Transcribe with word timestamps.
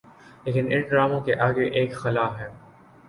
لیکن 0.45 0.71
ان 0.71 0.81
ڈراموں 0.81 1.19
کے 1.21 1.35
آگے 1.47 1.65
ایک 1.69 1.93
خلاہے۔ 1.95 2.47